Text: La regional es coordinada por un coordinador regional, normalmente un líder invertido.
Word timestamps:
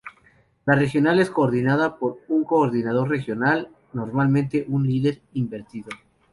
La 0.65 0.73
regional 0.75 1.19
es 1.19 1.29
coordinada 1.29 1.97
por 1.99 2.21
un 2.27 2.43
coordinador 2.43 3.07
regional, 3.07 3.69
normalmente 3.93 4.65
un 4.67 4.87
líder 4.87 5.21
invertido. 5.35 5.89